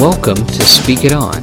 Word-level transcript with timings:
Welcome 0.00 0.46
to 0.46 0.62
Speak 0.64 1.04
It 1.04 1.12
On. 1.12 1.42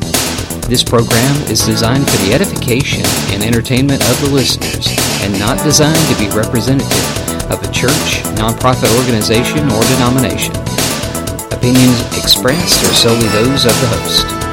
This 0.66 0.82
program 0.82 1.36
is 1.44 1.64
designed 1.64 2.10
for 2.10 2.18
the 2.26 2.34
edification 2.34 3.06
and 3.30 3.44
entertainment 3.44 4.02
of 4.02 4.20
the 4.20 4.32
listeners 4.34 4.88
and 5.22 5.38
not 5.38 5.64
designed 5.64 6.02
to 6.10 6.18
be 6.18 6.28
representative 6.36 7.52
of 7.52 7.62
a 7.62 7.72
church, 7.72 8.26
nonprofit 8.34 8.90
organization, 8.98 9.62
or 9.70 9.84
denomination. 9.94 10.56
Opinions 11.54 12.02
expressed 12.18 12.82
are 12.82 12.96
solely 12.98 13.28
those 13.28 13.66
of 13.66 13.78
the 13.78 13.88
host. 13.94 14.47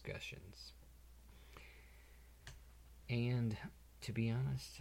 Discussions. 0.00 0.72
And 3.08 3.56
to 4.02 4.12
be 4.12 4.30
honest, 4.30 4.80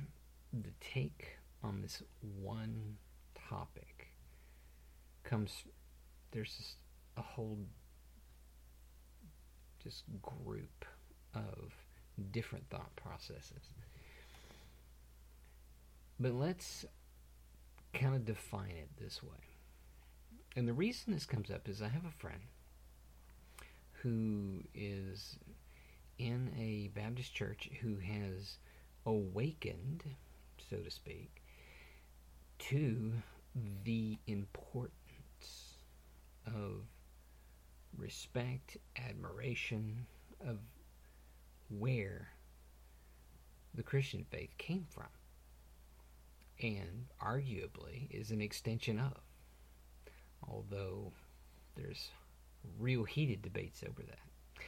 the 0.53 0.71
take 0.79 1.37
on 1.63 1.81
this 1.81 2.01
one 2.41 2.97
topic 3.49 4.13
comes 5.23 5.63
there's 6.31 6.55
just 6.55 6.75
a 7.17 7.21
whole 7.21 7.57
just 9.83 10.03
group 10.21 10.85
of 11.33 11.73
different 12.31 12.69
thought 12.69 12.95
processes. 12.95 13.73
But 16.19 16.33
let's 16.33 16.85
kind 17.93 18.13
of 18.15 18.25
define 18.25 18.71
it 18.71 18.89
this 19.01 19.23
way. 19.23 19.29
And 20.55 20.67
the 20.67 20.73
reason 20.73 21.13
this 21.13 21.25
comes 21.25 21.49
up 21.49 21.67
is 21.67 21.81
I 21.81 21.87
have 21.87 22.05
a 22.05 22.19
friend 22.19 22.41
who 24.01 24.63
is 24.73 25.37
in 26.17 26.51
a 26.57 26.89
Baptist 26.93 27.33
church 27.33 27.69
who 27.81 27.97
has 27.97 28.57
awakened, 29.05 30.03
so 30.69 30.77
to 30.77 30.91
speak, 30.91 31.41
to 32.59 33.13
the 33.83 34.17
importance 34.27 34.91
of 36.45 36.83
respect, 37.97 38.77
admiration 38.97 40.05
of 40.45 40.59
where 41.69 42.29
the 43.73 43.83
Christian 43.83 44.25
faith 44.29 44.57
came 44.57 44.85
from 44.89 45.07
and 46.61 47.05
arguably 47.21 48.09
is 48.09 48.31
an 48.31 48.41
extension 48.41 48.99
of. 48.99 49.17
Although 50.47 51.13
there's 51.75 52.09
real 52.77 53.03
heated 53.03 53.41
debates 53.41 53.83
over 53.87 54.03
that. 54.03 54.63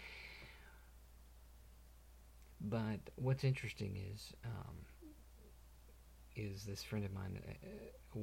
But 2.59 2.99
what's 3.15 3.43
interesting 3.43 3.97
is 4.13 4.33
um, 4.45 4.75
is 6.35 6.63
this 6.63 6.83
friend 6.83 7.05
of 7.05 7.13
mine 7.13 7.39
uh, 8.15 8.19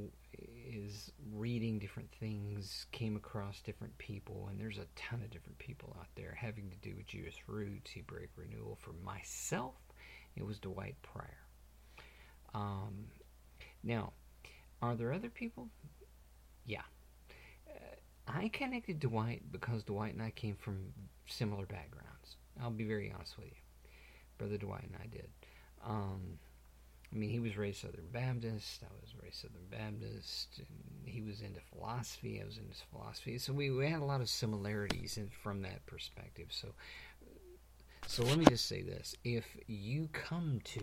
is 0.70 1.12
reading 1.32 1.78
different 1.78 2.10
things, 2.20 2.86
came 2.92 3.16
across 3.16 3.60
different 3.60 3.96
people, 3.98 4.48
and 4.50 4.60
there's 4.60 4.78
a 4.78 4.86
ton 4.96 5.20
of 5.22 5.30
different 5.30 5.58
people 5.58 5.96
out 5.98 6.06
there 6.14 6.36
having 6.38 6.70
to 6.70 6.76
do 6.88 6.94
with 6.96 7.06
Jewish 7.06 7.42
roots, 7.46 7.90
Hebraic 7.92 8.30
renewal. 8.36 8.78
For 8.80 8.92
myself, 9.04 9.74
it 10.36 10.44
was 10.44 10.58
Dwight 10.58 10.96
Pryor. 11.02 11.38
Um, 12.54 13.06
now, 13.82 14.12
are 14.80 14.94
there 14.94 15.12
other 15.12 15.30
people? 15.30 15.68
Yeah. 16.64 16.82
I 18.28 18.48
connected 18.48 19.00
Dwight 19.00 19.42
because 19.50 19.82
Dwight 19.82 20.14
and 20.14 20.22
I 20.22 20.30
came 20.30 20.56
from 20.56 20.92
similar 21.26 21.66
backgrounds. 21.66 22.36
I'll 22.62 22.70
be 22.70 22.84
very 22.84 23.12
honest 23.14 23.36
with 23.38 23.46
you. 23.46 23.52
Brother 24.36 24.58
Dwight 24.58 24.84
and 24.84 24.96
I 25.02 25.06
did. 25.06 25.28
Um, 25.84 26.38
I 27.12 27.16
mean, 27.16 27.30
he 27.30 27.40
was 27.40 27.56
raised 27.56 27.80
Southern 27.80 28.08
Baptist. 28.12 28.82
I 28.82 28.92
was 29.00 29.14
raised 29.22 29.36
Southern 29.36 29.66
Baptist. 29.70 30.60
He 31.04 31.22
was 31.22 31.40
into 31.40 31.60
philosophy. 31.60 32.40
I 32.42 32.44
was 32.44 32.58
into 32.58 32.76
philosophy. 32.92 33.38
So 33.38 33.52
we, 33.52 33.70
we 33.70 33.88
had 33.88 34.00
a 34.00 34.04
lot 34.04 34.20
of 34.20 34.28
similarities 34.28 35.16
in, 35.16 35.30
from 35.42 35.62
that 35.62 35.84
perspective. 35.86 36.48
So, 36.50 36.68
so 38.06 38.24
let 38.24 38.38
me 38.38 38.44
just 38.44 38.66
say 38.66 38.82
this: 38.82 39.14
if 39.24 39.46
you 39.66 40.08
come 40.12 40.60
to 40.64 40.80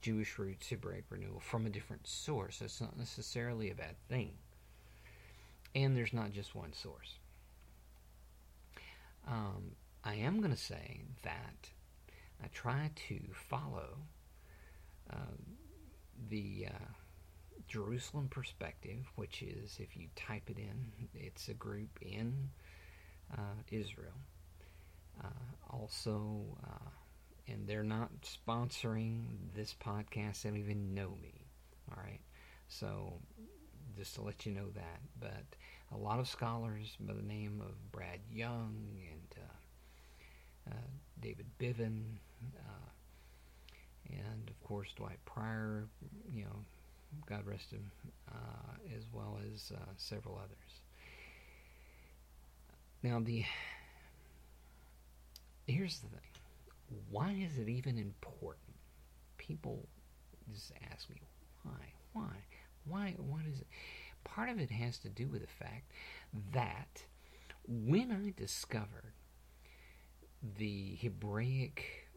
Jewish 0.00 0.36
roots, 0.38 0.68
Hebraic 0.68 1.04
renewal 1.10 1.40
from 1.40 1.66
a 1.66 1.70
different 1.70 2.08
source. 2.08 2.58
That's 2.58 2.80
not 2.80 2.98
necessarily 2.98 3.70
a 3.70 3.74
bad 3.74 3.94
thing. 4.08 4.32
And 5.74 5.96
there's 5.96 6.12
not 6.12 6.32
just 6.32 6.54
one 6.54 6.72
source. 6.72 7.18
Um, 9.26 9.76
I 10.04 10.14
am 10.16 10.38
going 10.38 10.50
to 10.50 10.56
say 10.56 11.02
that 11.22 11.70
I 12.42 12.48
try 12.48 12.90
to 13.08 13.20
follow 13.32 13.98
uh, 15.10 15.36
the 16.28 16.66
uh, 16.68 16.92
Jerusalem 17.68 18.28
perspective, 18.28 19.10
which 19.16 19.42
is 19.42 19.78
if 19.78 19.96
you 19.96 20.08
type 20.16 20.50
it 20.50 20.58
in, 20.58 21.08
it's 21.14 21.48
a 21.48 21.54
group 21.54 21.98
in 22.02 22.50
uh, 23.32 23.62
Israel. 23.70 24.18
Uh, 25.22 25.28
also, 25.70 26.58
uh, 26.64 26.90
and 27.48 27.66
they're 27.66 27.84
not 27.84 28.10
sponsoring 28.22 29.22
this 29.54 29.74
podcast. 29.74 30.42
They 30.42 30.50
don't 30.50 30.58
even 30.58 30.94
know 30.94 31.16
me. 31.22 31.46
All 31.90 32.02
right. 32.02 32.20
So 32.68 33.20
just 33.96 34.14
to 34.16 34.22
let 34.22 34.46
you 34.46 34.52
know 34.52 34.70
that. 34.74 35.00
But 35.20 35.44
a 35.94 35.98
lot 35.98 36.18
of 36.18 36.28
scholars 36.28 36.96
by 37.00 37.12
the 37.12 37.22
name 37.22 37.62
of 37.64 37.92
Brad 37.92 38.20
Young 38.32 38.74
and 39.10 39.44
uh, 39.44 40.70
uh, 40.70 40.88
David 41.20 41.46
Bivin, 41.58 42.02
uh, 42.58 42.90
and 44.08 44.48
of 44.48 44.68
course 44.68 44.88
Dwight 44.96 45.18
Pryor, 45.24 45.86
you 46.32 46.44
know, 46.44 46.64
God 47.26 47.46
rest 47.46 47.70
him, 47.70 47.90
uh, 48.32 48.96
as 48.96 49.04
well 49.12 49.38
as 49.52 49.72
uh, 49.74 49.78
several 49.96 50.36
others. 50.36 50.80
Now 53.02 53.20
the 53.20 53.44
here's 55.66 55.98
the 56.00 56.08
thing 56.08 56.20
why 57.10 57.32
is 57.32 57.58
it 57.58 57.68
even 57.68 57.98
important? 57.98 58.76
People 59.38 59.88
just 60.52 60.72
ask 60.90 61.08
me, 61.08 61.16
why? 61.62 61.92
Why? 62.12 62.36
Why? 62.86 63.14
What 63.18 63.42
is 63.50 63.60
it? 63.60 63.66
Part 64.24 64.48
of 64.48 64.58
it 64.58 64.70
has 64.70 64.98
to 64.98 65.08
do 65.08 65.28
with 65.28 65.42
the 65.42 65.46
fact 65.46 65.90
that 66.52 67.04
when 67.66 68.10
I 68.10 68.32
discovered 68.36 69.12
the 70.56 70.96
Hebraic 71.00 72.08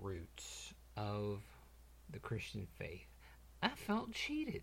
roots 0.00 0.72
of 0.96 1.40
the 2.10 2.18
Christian 2.18 2.66
faith, 2.78 3.06
I 3.62 3.70
felt 3.70 4.12
cheated. 4.12 4.62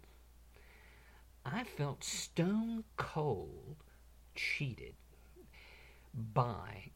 I 1.45 1.63
felt 1.63 2.03
stone 2.03 2.83
cold 2.97 3.77
cheated 4.35 4.95
by 6.13 6.91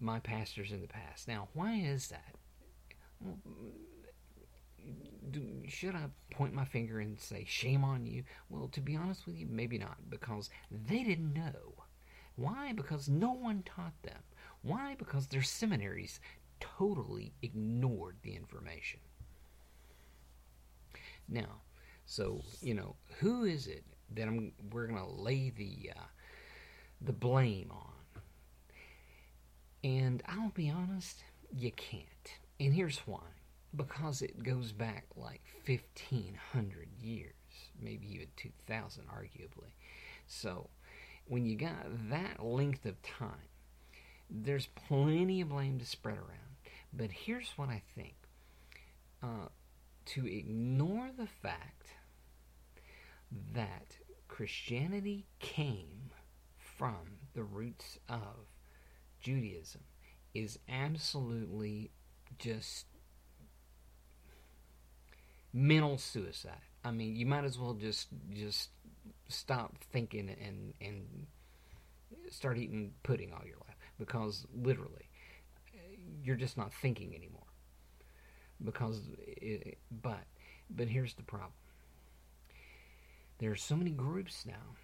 my 0.00 0.20
pastors 0.20 0.70
in 0.70 0.80
the 0.80 0.88
past. 0.88 1.26
Now, 1.28 1.48
why 1.54 1.74
is 1.74 2.08
that? 2.08 2.36
Should 5.68 5.94
I 5.94 6.06
point 6.30 6.54
my 6.54 6.64
finger 6.64 7.00
and 7.00 7.18
say, 7.20 7.44
shame 7.46 7.84
on 7.84 8.06
you? 8.06 8.24
Well, 8.48 8.68
to 8.68 8.80
be 8.80 8.96
honest 8.96 9.26
with 9.26 9.36
you, 9.36 9.46
maybe 9.48 9.78
not, 9.78 9.96
because 10.10 10.50
they 10.70 11.02
didn't 11.02 11.32
know. 11.34 11.84
Why? 12.36 12.72
Because 12.72 13.08
no 13.08 13.32
one 13.32 13.62
taught 13.64 14.02
them. 14.02 14.22
Why? 14.62 14.96
Because 14.98 15.26
their 15.26 15.42
seminaries 15.42 16.20
totally 16.60 17.32
ignored 17.42 18.16
the 18.22 18.34
information. 18.34 19.00
Now, 21.28 21.60
so 22.06 22.42
you 22.60 22.74
know, 22.74 22.96
who 23.18 23.44
is 23.44 23.66
it 23.66 23.84
that 24.14 24.28
I'm, 24.28 24.52
we're 24.72 24.86
going 24.86 25.00
to 25.00 25.10
lay 25.10 25.50
the 25.50 25.92
uh, 25.96 26.02
the 27.00 27.12
blame 27.12 27.70
on? 27.70 28.22
And 29.82 30.22
I'll 30.26 30.50
be 30.50 30.70
honest, 30.70 31.22
you 31.54 31.70
can't. 31.72 32.04
And 32.58 32.72
here's 32.72 32.98
why. 33.00 33.20
Because 33.76 34.22
it 34.22 34.42
goes 34.42 34.72
back 34.72 35.06
like 35.16 35.42
1500 35.66 36.88
years, 37.00 37.32
maybe 37.80 38.06
even 38.14 38.28
2000, 38.36 39.04
arguably. 39.08 39.72
So, 40.26 40.70
when 41.26 41.44
you 41.44 41.56
got 41.56 42.10
that 42.10 42.44
length 42.44 42.86
of 42.86 43.00
time, 43.02 43.48
there's 44.30 44.66
plenty 44.66 45.40
of 45.40 45.48
blame 45.48 45.78
to 45.78 45.86
spread 45.86 46.18
around. 46.18 46.54
But 46.92 47.10
here's 47.10 47.50
what 47.56 47.68
I 47.68 47.82
think 47.94 48.14
uh, 49.22 49.48
to 50.06 50.26
ignore 50.26 51.10
the 51.16 51.26
fact 51.26 51.88
that 53.52 53.96
Christianity 54.28 55.26
came 55.40 56.10
from 56.56 57.18
the 57.34 57.42
roots 57.42 57.98
of 58.08 58.46
Judaism 59.20 59.82
is 60.34 60.58
absolutely 60.68 61.90
just 62.38 62.86
mental 65.54 65.96
suicide. 65.96 66.58
I 66.84 66.90
mean, 66.90 67.16
you 67.16 67.24
might 67.24 67.44
as 67.44 67.58
well 67.58 67.72
just 67.72 68.08
just 68.34 68.70
stop 69.28 69.76
thinking 69.92 70.28
and 70.28 70.74
and 70.80 71.26
start 72.30 72.58
eating 72.58 72.92
pudding 73.02 73.32
all 73.32 73.46
your 73.46 73.56
life 73.66 73.76
because 73.98 74.44
literally 74.54 75.08
you're 76.22 76.36
just 76.36 76.56
not 76.56 76.72
thinking 76.72 77.14
anymore. 77.14 77.40
Because, 78.64 79.00
it, 79.26 79.78
but 80.02 80.24
but 80.70 80.88
here's 80.88 81.14
the 81.14 81.22
problem. 81.22 81.52
There 83.38 83.50
are 83.50 83.56
so 83.56 83.76
many 83.76 83.90
groups 83.90 84.46
now 84.46 84.76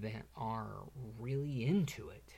that 0.00 0.26
are 0.36 0.84
really 1.18 1.64
into 1.64 2.10
it 2.10 2.34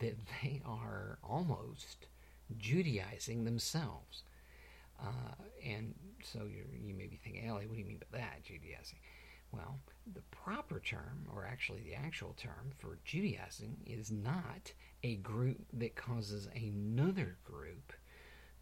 that 0.00 0.16
they 0.42 0.62
are 0.64 1.18
almost 1.22 2.06
Judaizing 2.56 3.44
themselves. 3.44 4.22
Uh, 5.00 5.34
and 5.64 5.94
so 6.22 6.40
you 6.44 6.94
may 6.94 7.06
be 7.06 7.16
thinking, 7.16 7.46
Ellie, 7.46 7.66
what 7.66 7.74
do 7.74 7.80
you 7.80 7.86
mean 7.86 8.00
by 8.10 8.18
that, 8.18 8.42
Judaizing? 8.42 8.98
Well, 9.52 9.78
the 10.12 10.22
proper 10.30 10.80
term, 10.80 11.28
or 11.32 11.46
actually 11.46 11.82
the 11.82 11.94
actual 11.94 12.34
term 12.36 12.72
for 12.78 12.98
Judaizing, 13.04 13.76
is 13.86 14.10
not 14.10 14.72
a 15.02 15.16
group 15.16 15.64
that 15.74 15.94
causes 15.94 16.48
another 16.54 17.36
group 17.44 17.92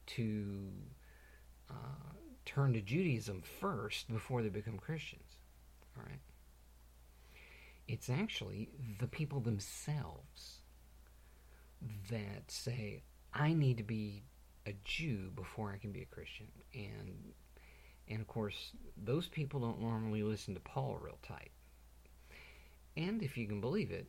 to 0.07 0.71
uh, 1.71 1.75
turn 2.45 2.75
to 2.75 2.81
Judaism 2.81 3.43
first 3.61 4.13
before 4.13 4.43
they 4.43 4.51
become 4.51 4.79
Christians. 4.79 5.37
All 5.97 6.05
right? 6.05 6.21
It's 7.89 8.11
actually 8.11 8.69
the 8.99 9.07
people 9.07 9.41
themselves 9.41 10.61
that 12.11 12.51
say, 12.51 13.03
I 13.33 13.53
need 13.53 13.79
to 13.79 13.83
be 13.83 14.25
a 14.67 14.75
Jew 14.85 15.31
before 15.35 15.71
I 15.73 15.79
can 15.79 15.93
be 15.93 16.03
a 16.03 16.15
Christian. 16.15 16.49
And 16.75 17.33
and 18.09 18.21
of 18.21 18.27
course, 18.27 18.73
those 19.03 19.29
people 19.29 19.61
don't 19.61 19.81
normally 19.81 20.23
listen 20.23 20.55
to 20.55 20.61
Paul 20.61 20.99
real 21.01 21.19
tight. 21.23 21.51
And 22.97 23.23
if 23.23 23.37
you 23.37 23.47
can 23.47 23.61
believe 23.61 23.91
it, 23.91 24.07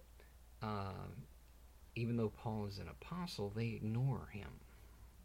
uh, 0.61 1.07
even 1.95 2.17
though 2.17 2.29
Paul 2.29 2.67
is 2.67 2.77
an 2.77 2.89
apostle, 2.89 3.51
they 3.55 3.67
ignore 3.67 4.27
him 4.31 4.49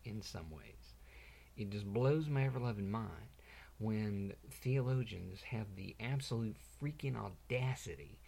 in 0.05 0.23
some 0.23 0.50
ways. 0.50 0.94
It 1.56 1.71
just 1.71 1.85
blows 1.85 2.29
my 2.29 2.44
ever 2.44 2.61
loving 2.61 2.91
mind 2.91 3.29
when 3.79 4.35
theologians 4.50 5.43
have 5.43 5.75
the 5.75 5.97
absolute 6.00 6.56
freaking 6.81 7.17
audacity 7.17 8.19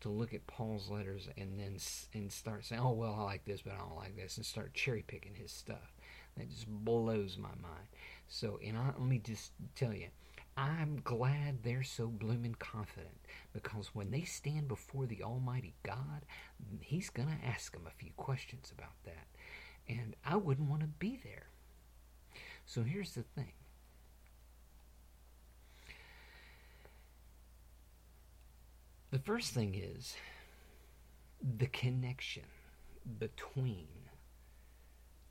to 0.00 0.08
look 0.08 0.34
at 0.34 0.46
Paul's 0.46 0.90
letters 0.90 1.28
and 1.36 1.60
then 1.60 1.76
and 2.12 2.32
start 2.32 2.64
saying, 2.64 2.80
"Oh 2.82 2.92
well, 2.92 3.14
I 3.14 3.22
like 3.22 3.44
this, 3.44 3.62
but 3.62 3.74
I 3.74 3.78
don't 3.78 3.96
like 3.96 4.16
this," 4.16 4.36
and 4.36 4.44
start 4.44 4.74
cherry 4.74 5.02
picking 5.06 5.34
his 5.34 5.52
stuff. 5.52 5.94
That 6.36 6.50
just 6.50 6.66
blows 6.66 7.36
my 7.36 7.48
mind. 7.60 7.88
So, 8.28 8.58
and 8.64 8.76
I, 8.76 8.86
let 8.86 9.06
me 9.06 9.18
just 9.18 9.52
tell 9.74 9.92
you, 9.92 10.08
I'm 10.56 11.00
glad 11.02 11.62
they're 11.62 11.82
so 11.82 12.08
blooming 12.08 12.56
confident 12.58 13.18
because 13.52 13.94
when 13.94 14.10
they 14.10 14.22
stand 14.22 14.68
before 14.68 15.06
the 15.06 15.22
Almighty 15.22 15.74
God, 15.82 16.26
He's 16.80 17.10
going 17.10 17.28
to 17.28 17.46
ask 17.46 17.72
them 17.72 17.86
a 17.86 18.02
few 18.02 18.10
questions 18.16 18.72
about 18.76 18.94
that. 19.04 19.26
And 19.88 20.14
I 20.24 20.36
wouldn't 20.36 20.68
want 20.68 20.82
to 20.82 20.88
be 20.88 21.18
there. 21.22 21.46
So 22.66 22.82
here's 22.82 23.12
the 23.12 23.22
thing 23.22 23.52
the 29.10 29.18
first 29.18 29.52
thing 29.52 29.74
is 29.74 30.16
the 31.58 31.66
connection 31.66 32.44
between 33.18 33.88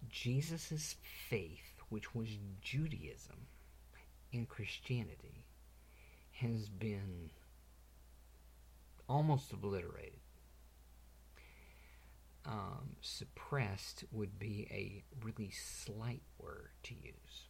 Jesus' 0.09 0.95
faith, 1.29 1.81
which 1.89 2.13
was 2.15 2.27
Judaism, 2.61 3.47
and 4.33 4.47
Christianity, 4.47 5.45
has 6.33 6.69
been 6.69 7.29
almost 9.07 9.51
obliterated. 9.51 10.19
Um, 12.45 12.95
suppressed 13.01 14.03
would 14.11 14.39
be 14.39 14.67
a 14.71 15.03
really 15.23 15.51
slight 15.51 16.23
word 16.39 16.69
to 16.83 16.95
use. 16.95 17.45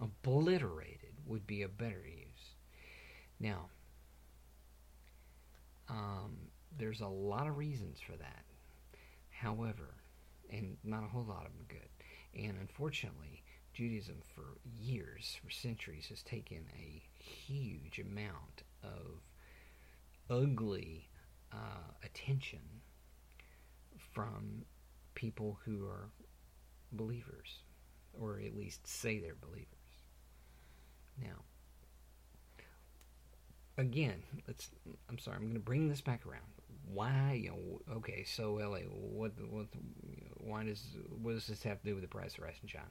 Obliterated 0.00 1.14
would 1.26 1.46
be 1.46 1.62
a 1.62 1.68
better 1.68 2.04
use. 2.04 2.56
Now, 3.38 3.68
um, 5.88 6.36
there's 6.76 7.00
a 7.00 7.06
lot 7.06 7.46
of 7.46 7.56
reasons 7.56 8.00
for 8.00 8.16
that. 8.16 8.44
However, 9.30 9.94
and 10.50 10.76
not 10.84 11.04
a 11.04 11.08
whole 11.08 11.24
lot 11.24 11.46
of 11.46 11.52
them 11.52 11.66
good. 11.68 11.88
And 12.34 12.56
unfortunately, 12.60 13.42
Judaism 13.74 14.16
for 14.34 14.58
years, 14.64 15.38
for 15.42 15.50
centuries, 15.50 16.06
has 16.08 16.22
taken 16.22 16.64
a 16.78 17.02
huge 17.22 17.98
amount 17.98 18.62
of 18.82 19.20
ugly 20.30 21.08
uh, 21.52 21.92
attention 22.04 22.60
from 24.12 24.64
people 25.14 25.58
who 25.64 25.84
are 25.86 26.10
believers, 26.92 27.62
or 28.18 28.40
at 28.40 28.56
least 28.56 28.86
say 28.86 29.18
they're 29.18 29.34
believers. 29.34 29.66
Now, 31.20 31.44
again, 33.78 34.22
let's. 34.46 34.70
I'm 35.08 35.18
sorry. 35.18 35.36
I'm 35.36 35.44
going 35.44 35.54
to 35.54 35.60
bring 35.60 35.88
this 35.88 36.00
back 36.00 36.26
around. 36.26 36.42
Why? 36.92 37.40
You 37.42 37.50
know, 37.50 37.94
okay. 37.96 38.24
So, 38.24 38.58
Ellie. 38.58 38.86
What? 38.90 39.32
What? 39.48 39.66
Why 40.38 40.64
does? 40.64 40.84
What 41.20 41.32
does 41.32 41.46
this 41.46 41.62
have 41.62 41.80
to 41.80 41.86
do 41.86 41.94
with 41.94 42.02
the 42.02 42.08
price 42.08 42.34
of 42.34 42.44
rice 42.44 42.58
in 42.62 42.68
China? 42.68 42.86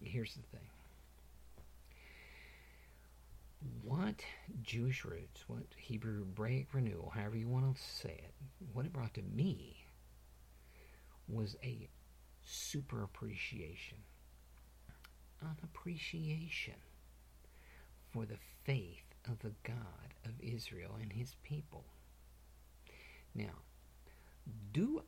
Here's 0.00 0.34
the 0.34 0.42
thing. 0.56 0.66
What 3.82 4.22
Jewish 4.62 5.04
roots, 5.04 5.44
what 5.46 5.64
Hebrew 5.76 6.20
Hebraic 6.20 6.68
renewal, 6.72 7.12
however 7.14 7.36
you 7.36 7.46
want 7.46 7.76
to 7.76 7.82
say 7.82 8.18
it, 8.24 8.32
what 8.72 8.86
it 8.86 8.92
brought 8.92 9.12
to 9.14 9.22
me 9.22 9.84
was 11.28 11.56
a 11.62 11.86
super 12.42 13.02
appreciation, 13.02 13.98
an 15.42 15.56
appreciation 15.62 16.74
for 18.12 18.24
the 18.24 18.38
faith 18.64 19.09
of 19.28 19.38
the 19.40 19.52
God 19.64 20.14
of 20.24 20.32
Israel 20.40 20.96
and 21.00 21.12
his 21.12 21.34
people. 21.42 21.84
Now, 23.34 23.62
do 24.72 25.02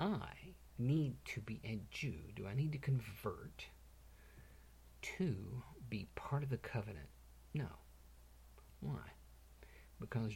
I 0.00 0.54
need 0.78 1.16
to 1.26 1.40
be 1.40 1.60
a 1.64 1.80
Jew? 1.90 2.14
Do 2.34 2.46
I 2.46 2.54
need 2.54 2.72
to 2.72 2.78
convert 2.78 3.66
to 5.02 5.62
be 5.88 6.08
part 6.14 6.42
of 6.42 6.50
the 6.50 6.56
covenant? 6.56 7.08
No. 7.54 7.68
Why? 8.80 9.12
Because 10.00 10.32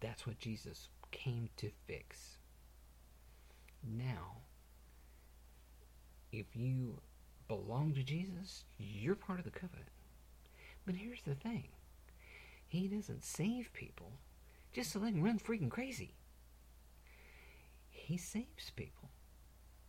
that's 0.00 0.26
what 0.26 0.38
Jesus 0.38 0.88
came 1.12 1.48
to 1.56 1.70
fix. 1.86 2.38
Now, 3.86 4.38
if 6.32 6.46
you 6.54 7.00
belong 7.48 7.94
to 7.94 8.02
Jesus, 8.02 8.64
you're 8.78 9.14
part 9.14 9.38
of 9.38 9.44
the 9.44 9.50
covenant. 9.50 9.88
But 10.84 10.96
here's 10.96 11.22
the 11.22 11.34
thing 11.34 11.68
He 12.74 12.88
doesn't 12.88 13.24
save 13.24 13.72
people 13.72 14.18
just 14.72 14.90
so 14.90 14.98
they 14.98 15.12
can 15.12 15.22
run 15.22 15.38
freaking 15.38 15.70
crazy. 15.70 16.16
He 17.88 18.16
saves 18.16 18.72
people 18.74 19.10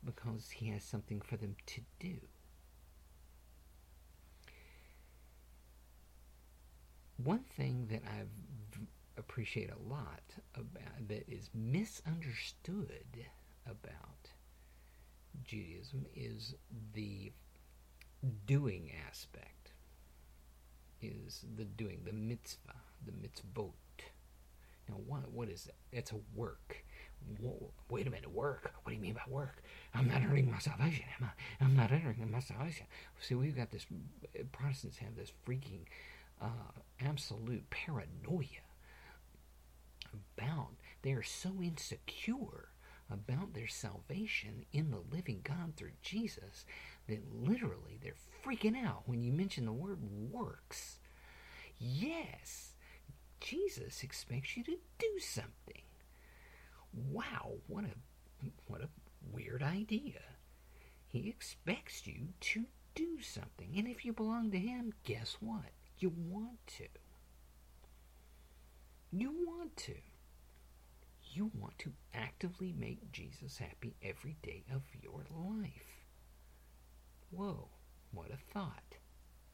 because 0.04 0.52
He 0.52 0.68
has 0.68 0.84
something 0.84 1.20
for 1.20 1.36
them 1.36 1.56
to 1.66 1.82
do. 2.00 2.18
One 7.18 7.44
thing 7.58 7.88
that 7.90 8.04
I 8.06 8.26
appreciate 9.18 9.72
a 9.72 9.90
lot 9.90 10.22
about 10.54 11.08
that 11.08 11.28
is 11.28 11.50
misunderstood 11.56 13.26
about 13.66 14.30
Judaism 15.44 16.06
is 16.16 16.54
the 16.94 17.32
doing 18.46 18.92
aspect. 19.10 19.55
Is 21.06 21.46
the 21.56 21.66
doing, 21.66 22.00
the 22.06 22.14
mitzvah, 22.14 22.76
the 23.06 23.12
mitzvot. 23.12 23.72
Now, 24.88 24.96
what, 25.08 25.32
what 25.32 25.50
is 25.50 25.68
it? 25.68 25.76
It's 25.92 26.12
a 26.12 26.20
work. 26.36 26.84
Whoa, 27.42 27.72
wait 27.90 28.06
a 28.06 28.12
minute, 28.12 28.32
work? 28.32 28.72
What 28.84 28.92
do 28.92 28.96
you 28.96 29.02
mean 29.02 29.16
by 29.16 29.22
work? 29.28 29.64
I'm 29.96 30.08
not 30.08 30.22
earning 30.22 30.52
my 30.52 30.60
salvation, 30.60 31.06
am 31.20 31.28
I? 31.28 31.64
I'm 31.64 31.76
not 31.76 31.92
earning 31.92 32.30
my 32.32 32.40
salvation. 32.40 32.86
See, 33.20 33.34
we've 33.34 33.56
got 33.56 33.72
this, 33.72 33.88
Protestants 34.52 34.98
have 34.98 35.16
this 35.16 35.32
freaking 35.48 35.86
uh, 36.40 36.72
absolute 37.04 37.68
paranoia 37.72 38.62
about, 40.14 40.70
they 41.02 41.14
are 41.14 41.24
so 41.24 41.52
insecure 41.64 42.70
about 43.12 43.54
their 43.54 43.68
salvation 43.68 44.66
in 44.72 44.92
the 44.92 45.02
living 45.16 45.42
God 45.44 45.74
through 45.76 45.92
Jesus 46.02 46.66
that 47.08 47.22
literally 47.34 48.00
they're 48.02 48.14
freaking 48.44 48.76
out 48.84 49.04
when 49.06 49.22
you 49.22 49.32
mention 49.32 49.66
the 49.66 49.74
word 49.74 50.00
works. 50.32 51.00
Yes, 51.78 52.76
Jesus 53.40 54.04
expects 54.04 54.56
you 54.56 54.64
to 54.64 54.78
do 54.98 55.20
something. 55.20 55.84
Wow, 56.94 57.54
what 57.68 57.86
a 57.86 58.50
what 58.68 58.82
a 58.82 58.90
weird 59.32 59.64
idea. 59.64 60.22
He 61.08 61.30
expects 61.30 62.06
you 62.08 62.30
to 62.42 62.66
do 62.94 63.22
something. 63.22 63.74
And 63.78 63.88
if 63.88 64.06
you 64.06 64.14
belong 64.14 64.52
to 64.52 64.60
Him, 64.60 64.94
guess 65.04 65.38
what? 65.40 65.72
You 66.00 66.14
want 66.18 66.66
to. 66.78 66.88
You 69.12 69.32
want 69.46 69.76
to. 69.78 69.96
You 71.34 71.52
want 71.54 71.78
to 71.80 71.92
actively 72.14 72.74
make 72.78 73.12
Jesus 73.12 73.58
happy 73.58 73.96
every 74.02 74.38
day 74.42 74.64
of 74.74 74.82
your 75.02 75.26
life. 75.32 75.95
Whoa, 77.32 77.68
what 78.12 78.32
a 78.32 78.38
thought. 78.54 78.96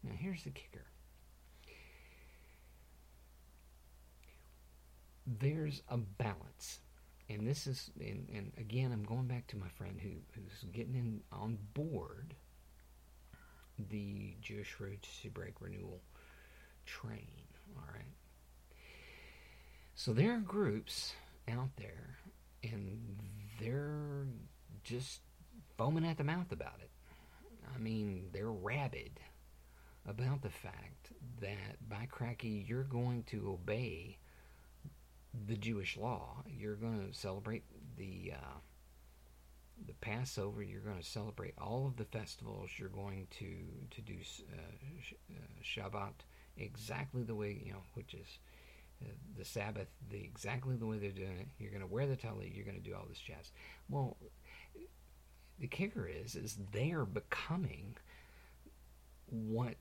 Now, 0.04 0.14
here's 0.18 0.44
the 0.44 0.52
kicker 0.52 0.86
there's 5.40 5.82
a 5.88 5.98
balance. 5.98 6.80
And 7.30 7.48
this 7.48 7.68
is, 7.68 7.92
and, 8.00 8.28
and 8.34 8.52
again, 8.58 8.92
I'm 8.92 9.04
going 9.04 9.28
back 9.28 9.48
to 9.48 9.58
my 9.58 9.70
friend 9.70 10.00
who, 10.02 10.10
who's 10.34 10.70
getting 10.74 10.96
in 10.96 11.22
on 11.32 11.58
board 11.74 12.36
the 13.90 14.36
Jewish 14.42 14.80
Roots 14.80 15.08
Hebraic 15.24 15.56
Renewal 15.62 16.02
train. 16.86 17.48
All 17.78 17.88
right. 17.94 18.04
So 19.96 20.14
there 20.14 20.34
are 20.34 20.40
groups 20.40 21.14
out 21.50 21.70
there, 21.78 22.18
and 22.64 23.18
they're 23.60 24.26
just 24.84 25.22
foaming 25.78 26.06
at 26.06 26.18
the 26.18 26.24
mouth 26.24 26.52
about 26.52 26.80
it. 26.82 26.90
I 27.74 27.80
mean, 27.80 28.30
they're 28.32 28.52
rabid 28.52 29.20
about 30.08 30.42
the 30.42 30.50
fact 30.50 31.12
that 31.40 31.90
by 31.90 32.08
cracky, 32.10 32.66
you're 32.68 32.84
going 32.84 33.24
to 33.24 33.50
obey 33.52 34.18
the 35.48 35.56
Jewish 35.56 35.98
law. 35.98 36.44
You're 36.48 36.76
going 36.76 37.08
to 37.08 37.18
celebrate 37.18 37.64
the 37.98 38.34
uh, 38.36 38.58
the 39.88 39.94
Passover. 39.94 40.62
You're 40.62 40.82
going 40.82 41.00
to 41.00 41.04
celebrate 41.04 41.54
all 41.58 41.88
of 41.88 41.98
the 41.98 42.06
festivals. 42.06 42.72
You're 42.78 42.90
going 42.90 43.28
to 43.40 43.48
to 43.96 44.02
do 44.02 44.16
uh, 44.54 45.34
uh, 45.34 45.36
Shabbat 45.64 46.14
exactly 46.58 47.24
the 47.24 47.36
way 47.36 47.62
you 47.64 47.74
know, 47.74 47.84
which 47.94 48.14
is 48.14 48.40
uh, 49.04 49.10
the 49.38 49.46
Sabbath, 49.46 49.88
the 50.10 50.18
exactly 50.18 50.76
the 50.76 50.86
way 50.86 50.98
they're 50.98 51.12
doing 51.12 51.38
it. 51.40 51.48
You're 51.60 51.72
going 51.72 51.82
to 51.82 51.88
wear 51.88 52.08
the 52.08 52.18
tallit. 52.18 52.56
You're 52.56 52.66
going 52.66 52.82
to 52.82 52.90
do 52.90 52.96
all 52.96 53.06
this 53.08 53.20
jazz. 53.20 53.52
Well, 53.90 54.18
the 55.62 55.68
kicker 55.68 56.08
is, 56.08 56.36
is 56.36 56.58
they 56.72 56.92
are 56.92 57.06
becoming 57.06 57.96
what, 59.28 59.76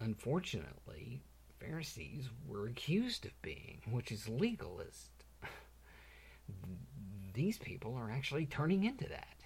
unfortunately, 0.00 1.22
Pharisees 1.58 2.28
were 2.46 2.66
accused 2.66 3.24
of 3.24 3.42
being, 3.42 3.80
which 3.90 4.12
is 4.12 4.28
legalist. 4.28 5.10
These 7.34 7.58
people 7.58 7.96
are 7.96 8.10
actually 8.10 8.46
turning 8.46 8.84
into 8.84 9.08
that. 9.08 9.36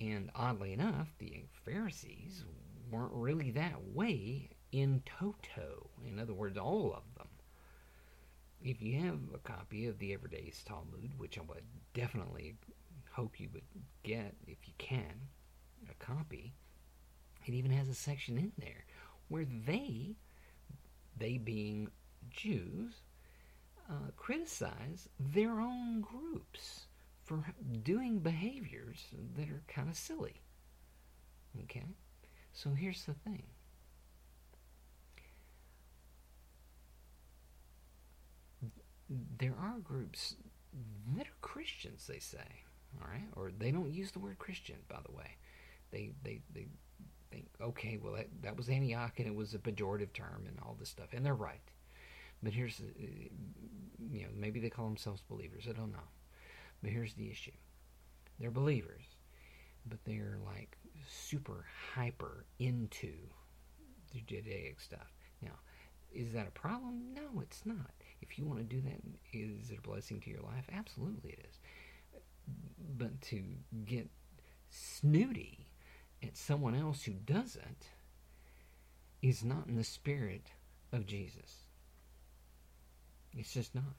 And 0.00 0.30
oddly 0.34 0.72
enough, 0.72 1.08
the 1.18 1.42
Pharisees 1.64 2.44
weren't 2.90 3.12
really 3.12 3.50
that 3.50 3.82
way 3.92 4.48
in 4.70 5.02
toto. 5.04 5.90
In 6.06 6.20
other 6.20 6.34
words, 6.34 6.56
all 6.56 6.94
of 6.94 7.02
them. 7.16 7.28
If 8.62 8.80
you 8.80 9.00
have 9.00 9.18
a 9.34 9.38
copy 9.38 9.86
of 9.86 9.98
the 9.98 10.12
Everyman's 10.14 10.62
Talmud, 10.64 11.10
which 11.16 11.36
I 11.36 11.42
would 11.42 11.64
definitely 11.94 12.54
hope 13.18 13.40
you 13.40 13.48
would 13.52 13.64
get 14.04 14.32
if 14.46 14.58
you 14.64 14.72
can, 14.78 15.28
a 15.90 16.04
copy, 16.04 16.54
it 17.46 17.52
even 17.52 17.72
has 17.72 17.88
a 17.88 17.94
section 17.94 18.38
in 18.38 18.52
there 18.58 18.84
where 19.26 19.44
they 19.66 20.14
they 21.16 21.36
being 21.36 21.90
Jews, 22.30 23.02
uh, 23.90 24.12
criticize 24.16 25.08
their 25.18 25.58
own 25.58 26.00
groups 26.00 26.86
for 27.24 27.44
doing 27.82 28.20
behaviors 28.20 29.04
that 29.36 29.48
are 29.48 29.64
kind 29.66 29.88
of 29.88 29.96
silly. 29.96 30.40
Okay? 31.64 31.86
So 32.52 32.70
here's 32.70 33.04
the 33.04 33.14
thing. 33.14 33.42
There 39.38 39.56
are 39.60 39.78
groups 39.82 40.36
that 41.16 41.26
are 41.26 41.40
Christians, 41.40 42.06
they 42.06 42.20
say, 42.20 42.62
all 43.00 43.08
right, 43.08 43.28
or 43.36 43.50
they 43.56 43.70
don't 43.70 43.92
use 43.92 44.12
the 44.12 44.18
word 44.18 44.38
Christian, 44.38 44.76
by 44.88 44.98
the 45.04 45.12
way. 45.12 45.36
They 45.90 46.12
they 46.22 46.40
they 46.54 46.66
think, 47.30 47.46
okay, 47.60 47.98
well, 48.02 48.14
that, 48.14 48.28
that 48.42 48.56
was 48.56 48.68
Antioch 48.68 49.12
and 49.18 49.26
it 49.26 49.34
was 49.34 49.54
a 49.54 49.58
pejorative 49.58 50.12
term 50.12 50.44
and 50.46 50.58
all 50.62 50.76
this 50.78 50.88
stuff. 50.88 51.08
And 51.12 51.24
they're 51.24 51.34
right. 51.34 51.60
But 52.42 52.52
here's, 52.52 52.80
you 52.80 54.22
know, 54.22 54.28
maybe 54.34 54.60
they 54.60 54.70
call 54.70 54.86
themselves 54.86 55.22
believers. 55.28 55.66
I 55.68 55.72
don't 55.72 55.92
know. 55.92 56.08
But 56.82 56.92
here's 56.92 57.14
the 57.14 57.30
issue 57.30 57.52
they're 58.38 58.50
believers, 58.50 59.04
but 59.86 59.98
they're 60.04 60.38
like 60.44 60.76
super 61.08 61.64
hyper 61.94 62.44
into 62.60 63.12
the 64.12 64.20
Judaic 64.20 64.80
stuff. 64.80 65.12
Now, 65.42 65.58
is 66.12 66.32
that 66.32 66.46
a 66.46 66.52
problem? 66.52 67.02
No, 67.14 67.40
it's 67.40 67.66
not. 67.66 67.90
If 68.20 68.38
you 68.38 68.46
want 68.46 68.60
to 68.60 68.64
do 68.64 68.80
that, 68.82 69.00
is 69.32 69.70
it 69.70 69.78
a 69.78 69.82
blessing 69.82 70.20
to 70.20 70.30
your 70.30 70.40
life? 70.40 70.68
Absolutely 70.72 71.30
it 71.30 71.46
is. 71.48 71.58
But 72.96 73.20
to 73.22 73.42
get 73.84 74.08
snooty 74.70 75.66
at 76.22 76.36
someone 76.36 76.74
else 76.74 77.04
who 77.04 77.12
doesn't 77.12 77.86
is 79.22 79.44
not 79.44 79.66
in 79.66 79.76
the 79.76 79.84
spirit 79.84 80.46
of 80.92 81.06
Jesus. 81.06 81.64
It's 83.36 83.52
just 83.52 83.74
not. 83.74 83.94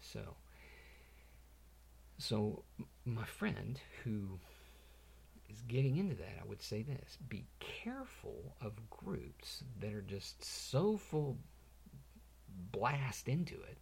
So, 0.00 0.36
so 2.18 2.64
my 3.04 3.24
friend 3.24 3.78
who 4.04 4.38
is 5.50 5.60
getting 5.62 5.96
into 5.96 6.14
that, 6.16 6.38
I 6.40 6.46
would 6.46 6.62
say 6.62 6.82
this: 6.82 7.18
be 7.28 7.46
careful 7.60 8.56
of 8.60 8.72
groups 8.90 9.64
that 9.80 9.92
are 9.92 10.02
just 10.02 10.44
so 10.44 10.96
full 10.96 11.38
blast 12.72 13.28
into 13.28 13.54
it 13.54 13.78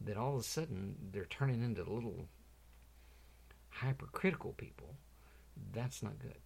that 0.00 0.16
all 0.16 0.34
of 0.34 0.40
a 0.40 0.44
sudden 0.44 0.96
they're 1.12 1.24
turning 1.26 1.62
into 1.62 1.80
little 1.82 2.28
hypercritical 3.70 4.52
people 4.52 4.96
that's 5.72 6.02
not 6.02 6.18
good. 6.18 6.38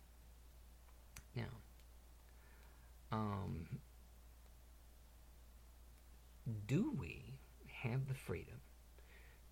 Now, 1.34 1.50
um, 3.10 3.66
do 6.66 6.92
we 6.96 7.38
have 7.82 8.08
the 8.08 8.14
freedom 8.14 8.60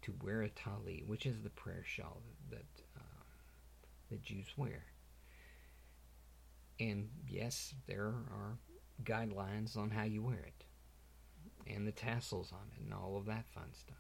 to 0.02 0.14
wear 0.23 0.42
a 0.42 0.49
tali, 0.49 1.02
which 1.07 1.26
is 1.26 1.42
the 1.42 1.50
prayer 1.50 1.85
shawl 1.85 2.23
that 2.50 2.64
uh, 2.97 3.00
that 4.11 4.23
Jews 4.23 4.47
wear? 4.57 4.85
And 6.78 7.11
yes, 7.28 7.75
there 7.87 8.07
are 8.07 8.59
guidelines 9.04 9.76
on 9.76 9.90
how 9.90 10.04
you 10.04 10.23
wear 10.23 10.40
it, 10.47 10.64
and 11.67 11.87
the 11.87 11.93
tassels 11.93 12.52
on 12.52 12.67
it, 12.76 12.83
and 12.83 12.95
all 12.95 13.17
of 13.17 13.26
that 13.26 13.47
fun 13.55 13.73
stuff. 13.73 13.97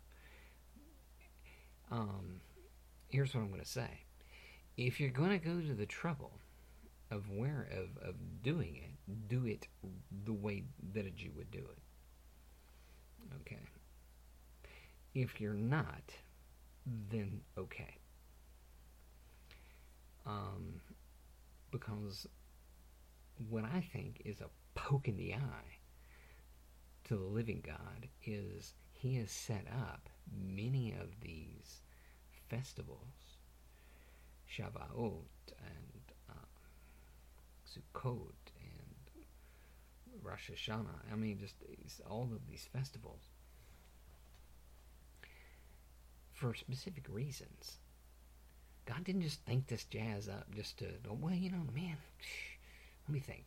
Um, 1.90 2.40
here's 3.08 3.34
what 3.34 3.40
I'm 3.40 3.48
going 3.48 3.60
to 3.60 3.66
say 3.66 4.00
if 4.76 5.00
you're 5.00 5.10
going 5.10 5.30
to 5.30 5.44
go 5.44 5.60
to 5.60 5.74
the 5.74 5.86
trouble 5.86 6.32
of 7.10 7.28
where 7.28 7.68
of, 7.72 8.08
of 8.08 8.14
doing 8.42 8.76
it, 8.76 9.28
do 9.28 9.44
it 9.46 9.66
the 10.24 10.32
way 10.32 10.64
that 10.94 11.06
a 11.06 11.10
Jew 11.10 11.30
would 11.36 11.50
do 11.50 11.58
it. 11.58 11.78
Okay. 13.42 13.58
If 15.14 15.40
you're 15.40 15.54
not, 15.54 16.12
then 17.10 17.40
okay. 17.58 17.96
Um, 20.24 20.80
because 21.72 22.26
what 23.48 23.64
I 23.64 23.84
think 23.92 24.22
is 24.24 24.40
a 24.40 24.48
poke 24.74 25.08
in 25.08 25.16
the 25.16 25.34
eye 25.34 25.79
to 27.10 27.16
the 27.16 27.24
living 27.24 27.60
God 27.66 28.06
is 28.24 28.72
He 28.92 29.16
has 29.16 29.32
set 29.32 29.66
up 29.68 30.08
many 30.32 30.92
of 30.92 31.08
these 31.20 31.80
festivals 32.48 33.36
Shavuot 34.48 35.24
and 35.58 36.02
uh, 36.30 36.46
Sukkot 37.66 38.52
and 38.62 39.24
Rosh 40.22 40.50
Hashanah. 40.52 41.12
I 41.12 41.16
mean, 41.16 41.40
just 41.40 41.56
all 42.08 42.28
of 42.32 42.46
these 42.48 42.68
festivals 42.72 43.22
for 46.32 46.54
specific 46.54 47.06
reasons. 47.08 47.78
God 48.86 49.02
didn't 49.02 49.22
just 49.22 49.44
think 49.46 49.66
this 49.66 49.82
jazz 49.82 50.28
up 50.28 50.46
just 50.54 50.78
to, 50.78 50.86
well, 51.08 51.34
you 51.34 51.50
know, 51.50 51.66
man, 51.74 51.96
let 53.08 53.12
me 53.12 53.18
think. 53.18 53.46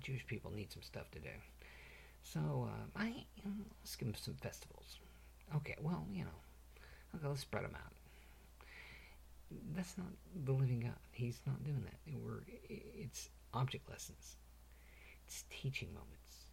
Jewish 0.00 0.26
people 0.26 0.50
need 0.50 0.72
some 0.72 0.82
stuff 0.82 1.08
to 1.12 1.20
do. 1.20 1.30
So, 2.24 2.68
uh, 2.68 2.98
I, 2.98 3.24
let's 3.80 3.94
give 3.94 4.08
them 4.08 4.16
some 4.18 4.34
festivals. 4.34 4.98
Okay, 5.56 5.76
well, 5.80 6.04
you 6.10 6.24
know, 6.24 6.30
okay, 7.14 7.28
let's 7.28 7.42
spread 7.42 7.64
them 7.64 7.76
out 7.76 7.92
that's 9.74 9.96
not 9.98 10.06
the 10.44 10.52
living 10.52 10.80
God. 10.80 10.92
He's 11.12 11.40
not 11.46 11.62
doing 11.64 11.84
that. 11.84 12.14
We're, 12.22 12.40
it's 12.68 13.28
object 13.52 13.88
lessons. 13.88 14.36
It's 15.26 15.44
teaching 15.50 15.88
moments. 15.88 16.46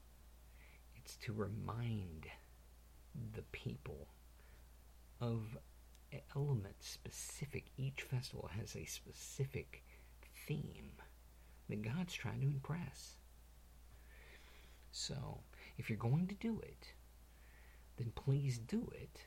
It's 0.96 1.16
to 1.26 1.34
remind 1.34 2.28
the 3.36 3.42
people 3.52 4.08
of 5.20 5.58
elements 6.36 6.90
specific. 6.90 7.66
Each 7.78 8.02
festival 8.02 8.50
has 8.58 8.76
a 8.76 8.86
specific 8.86 9.84
theme 10.48 10.92
that 11.70 11.82
God's 11.82 12.14
trying 12.14 12.42
to 12.42 12.48
impress. 12.48 13.16
So, 14.92 15.40
if 15.82 15.90
you're 15.90 15.98
going 15.98 16.28
to 16.28 16.36
do 16.36 16.60
it, 16.62 16.94
then 17.98 18.12
please 18.14 18.60
do 18.60 18.88
it 18.94 19.26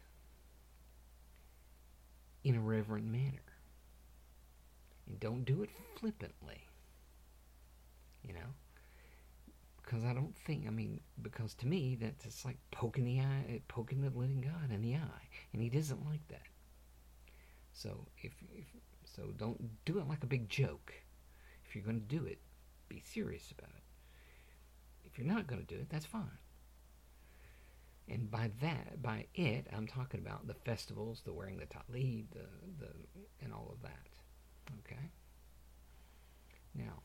in 2.44 2.54
a 2.54 2.60
reverent 2.60 3.06
manner. 3.06 3.42
And 5.08 5.18
don't 5.18 5.44
do 5.44 5.64
it 5.64 5.70
flippantly. 5.96 6.68
You 8.22 8.34
know? 8.34 8.54
Because 9.82 10.04
I 10.04 10.14
don't 10.14 10.36
think, 10.46 10.68
I 10.68 10.70
mean, 10.70 11.00
because 11.20 11.54
to 11.54 11.66
me, 11.66 11.98
that's 12.00 12.24
it's 12.24 12.44
like 12.44 12.58
poking 12.70 13.04
the 13.04 13.18
eye, 13.18 13.44
eh, 13.48 13.58
poking 13.66 14.00
the 14.00 14.16
living 14.16 14.40
God 14.40 14.70
in 14.72 14.80
the 14.80 14.94
eye. 14.94 15.28
And 15.52 15.60
He 15.60 15.68
doesn't 15.68 16.06
like 16.06 16.26
that. 16.28 16.46
So, 17.72 18.06
if, 18.18 18.32
if 18.56 18.66
so, 19.04 19.34
don't 19.36 19.84
do 19.84 19.98
it 19.98 20.08
like 20.08 20.22
a 20.22 20.28
big 20.28 20.48
joke. 20.48 20.94
If 21.66 21.74
you're 21.74 21.84
going 21.84 22.00
to 22.00 22.16
do 22.16 22.24
it, 22.24 22.38
be 22.88 23.02
serious 23.04 23.50
about 23.50 23.70
it. 23.76 23.82
If 25.04 25.18
you're 25.18 25.26
not 25.26 25.48
going 25.48 25.60
to 25.60 25.74
do 25.74 25.80
it, 25.80 25.90
that's 25.90 26.06
fine. 26.06 26.38
And 28.08 28.30
by 28.30 28.50
that, 28.60 29.02
by 29.02 29.26
it, 29.34 29.66
I'm 29.74 29.86
talking 29.86 30.20
about 30.20 30.46
the 30.46 30.54
festivals, 30.54 31.22
the 31.24 31.32
wearing 31.32 31.56
the 31.56 31.66
tallit, 31.66 32.26
the 32.32 32.46
the 32.78 32.90
and 33.42 33.52
all 33.52 33.70
of 33.72 33.80
that. 33.82 34.08
Okay. 34.80 35.10
Now, 36.74 37.02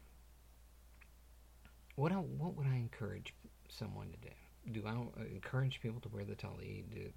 what 1.95 2.11
I, 2.11 2.15
what 2.15 2.55
would 2.55 2.67
I 2.67 2.75
encourage 2.75 3.33
someone 3.69 4.11
to 4.11 4.17
do? 4.17 4.33
Do 4.71 4.87
I 4.87 4.91
uh, 4.91 5.25
encourage 5.31 5.81
people 5.81 6.01
to 6.01 6.09
wear 6.09 6.25
the 6.25 6.35
tallit, 6.35 6.89
do, 6.89 7.09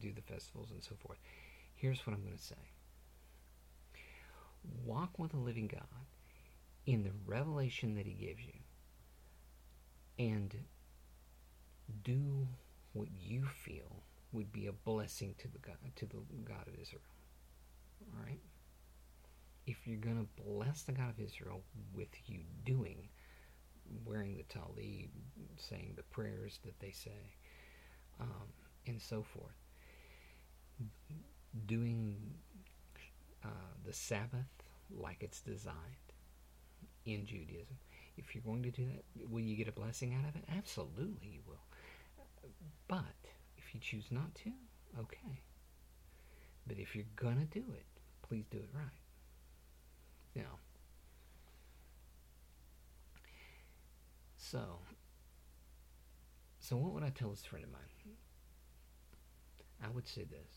do 0.00 0.12
the 0.12 0.22
festivals, 0.22 0.70
and 0.70 0.82
so 0.82 0.94
forth? 0.98 1.18
Here's 1.74 2.06
what 2.06 2.14
I'm 2.14 2.22
going 2.22 2.36
to 2.36 2.42
say. 2.42 2.54
Walk 4.84 5.18
with 5.18 5.32
the 5.32 5.36
living 5.36 5.68
God 5.68 5.82
in 6.86 7.02
the 7.02 7.12
revelation 7.26 7.94
that 7.96 8.06
He 8.06 8.12
gives 8.12 8.40
you, 8.44 8.52
and 10.18 10.54
do 12.02 12.48
what 12.96 13.08
you 13.20 13.44
feel 13.64 14.02
would 14.32 14.52
be 14.52 14.66
a 14.66 14.72
blessing 14.72 15.34
to 15.38 15.48
the 15.48 15.58
God, 15.58 15.76
to 15.96 16.06
the 16.06 16.16
God 16.44 16.66
of 16.66 16.74
Israel. 16.80 17.02
All 18.12 18.24
right. 18.24 18.40
If 19.66 19.86
you're 19.86 19.98
going 19.98 20.16
to 20.18 20.42
bless 20.42 20.82
the 20.82 20.92
God 20.92 21.10
of 21.10 21.20
Israel 21.20 21.62
with 21.94 22.08
you 22.26 22.40
doing, 22.64 23.08
wearing 24.04 24.36
the 24.36 24.44
tallit, 24.44 25.08
saying 25.56 25.94
the 25.96 26.02
prayers 26.04 26.60
that 26.64 26.78
they 26.80 26.90
say, 26.90 27.34
um, 28.20 28.48
and 28.86 29.00
so 29.00 29.22
forth, 29.22 29.56
doing 31.66 32.16
uh, 33.44 33.48
the 33.84 33.92
Sabbath 33.92 34.46
like 34.96 35.18
it's 35.20 35.40
designed 35.40 35.76
in 37.04 37.26
Judaism. 37.26 37.76
If 38.16 38.34
you're 38.34 38.44
going 38.44 38.62
to 38.62 38.70
do 38.70 38.86
that, 38.86 39.30
will 39.30 39.40
you 39.40 39.56
get 39.56 39.68
a 39.68 39.72
blessing 39.72 40.14
out 40.14 40.28
of 40.28 40.36
it? 40.36 40.44
Absolutely, 40.56 41.28
you 41.28 41.40
will. 41.46 41.60
But 42.88 43.04
if 43.56 43.74
you 43.74 43.80
choose 43.80 44.06
not 44.10 44.34
to, 44.36 44.52
okay. 45.00 45.42
But 46.66 46.78
if 46.78 46.94
you're 46.94 47.04
to 47.38 47.46
do 47.46 47.64
it, 47.74 47.86
please 48.22 48.44
do 48.50 48.58
it 48.58 48.68
right. 48.74 48.84
Now, 50.34 50.58
so, 54.36 54.80
so 56.60 56.76
what 56.76 56.92
would 56.92 57.02
I 57.02 57.10
tell 57.10 57.30
this 57.30 57.44
friend 57.44 57.64
of 57.64 57.72
mine? 57.72 57.80
I 59.84 59.88
would 59.90 60.06
say 60.06 60.24
this. 60.24 60.52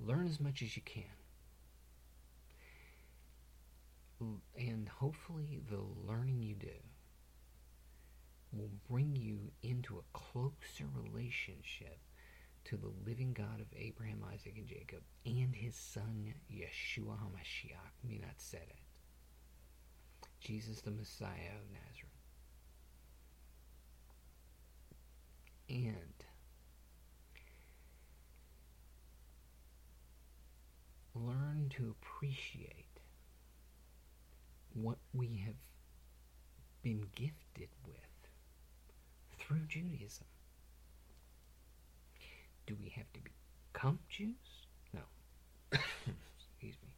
Learn 0.00 0.26
as 0.26 0.40
much 0.40 0.62
as 0.62 0.76
you 0.76 0.82
can. 0.82 1.04
And 4.56 4.88
hopefully 4.88 5.60
the 5.70 5.80
learning 6.06 6.42
you 6.42 6.54
do 6.54 6.68
will 8.52 8.70
bring 8.88 9.16
you 9.16 9.50
into 9.62 9.98
a 9.98 10.18
closer 10.18 10.86
relationship 10.94 11.98
to 12.64 12.76
the 12.76 12.92
living 13.06 13.32
God 13.32 13.60
of 13.60 13.66
Abraham, 13.76 14.24
Isaac, 14.32 14.54
and 14.56 14.66
Jacob, 14.66 15.00
and 15.26 15.54
his 15.54 15.74
son 15.74 16.34
Yeshua 16.52 17.16
HaMashiach, 17.16 18.06
Minat 18.08 18.52
it. 18.54 18.78
Jesus 20.40 20.80
the 20.80 20.90
Messiah 20.90 21.28
of 21.28 21.70
Nazareth. 21.72 22.08
And 25.68 26.24
learn 31.14 31.70
to 31.76 31.94
appreciate 32.00 32.86
what 34.74 34.98
we 35.12 35.42
have 35.46 35.54
been 36.82 37.06
gifted 37.14 37.68
with 37.86 38.11
through 39.46 39.66
Judaism. 39.68 40.26
Do 42.66 42.76
we 42.80 42.90
have 42.90 43.12
to 43.12 43.20
become 43.72 43.98
Jews? 44.08 44.34
No. 44.94 45.00
Excuse 45.72 46.76
me. 46.82 46.94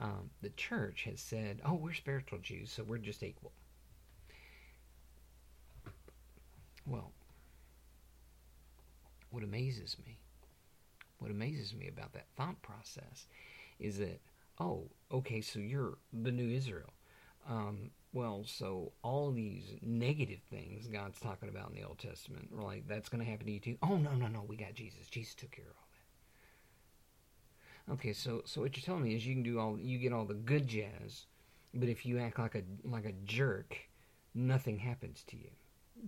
Um, 0.00 0.30
the 0.42 0.50
church 0.50 1.04
has 1.04 1.20
said, 1.20 1.60
oh, 1.64 1.74
we're 1.74 1.92
spiritual 1.92 2.38
Jews, 2.38 2.70
so 2.70 2.82
we're 2.82 2.98
just 2.98 3.22
equal. 3.22 3.52
Well, 6.86 7.12
what 9.30 9.42
amazes 9.42 9.96
me, 10.06 10.16
what 11.18 11.30
amazes 11.30 11.74
me 11.74 11.88
about 11.88 12.12
that 12.14 12.26
thought 12.36 12.60
process 12.62 13.26
is 13.78 13.98
that, 13.98 14.20
oh, 14.58 14.84
okay, 15.12 15.40
so 15.40 15.58
you're 15.58 15.98
the 16.12 16.32
new 16.32 16.48
Israel. 16.48 16.92
Um, 17.48 17.90
well, 18.18 18.42
so 18.44 18.90
all 19.04 19.30
these 19.30 19.76
negative 19.80 20.40
things 20.50 20.88
God's 20.88 21.20
talking 21.20 21.48
about 21.48 21.70
in 21.70 21.76
the 21.76 21.86
Old 21.86 22.00
Testament, 22.00 22.48
we're 22.50 22.64
like 22.64 22.88
that's 22.88 23.08
going 23.08 23.24
to 23.24 23.30
happen 23.30 23.46
to 23.46 23.52
you 23.52 23.60
too. 23.60 23.78
Oh 23.80 23.96
no, 23.96 24.12
no, 24.14 24.26
no, 24.26 24.44
we 24.46 24.56
got 24.56 24.74
Jesus. 24.74 25.06
Jesus 25.08 25.36
took 25.36 25.52
care 25.52 25.66
of 25.66 25.76
all 25.76 25.88
that. 27.86 27.92
Okay, 27.94 28.12
so 28.12 28.42
so 28.44 28.60
what 28.60 28.76
you're 28.76 28.84
telling 28.84 29.04
me 29.04 29.14
is 29.14 29.24
you 29.24 29.34
can 29.34 29.44
do 29.44 29.60
all 29.60 29.78
you 29.78 29.98
get 29.98 30.12
all 30.12 30.24
the 30.24 30.34
good 30.34 30.66
jazz, 30.66 31.26
but 31.72 31.88
if 31.88 32.04
you 32.04 32.18
act 32.18 32.40
like 32.40 32.56
a 32.56 32.62
like 32.82 33.04
a 33.04 33.14
jerk, 33.24 33.76
nothing 34.34 34.78
happens 34.78 35.22
to 35.28 35.36
you 35.36 35.50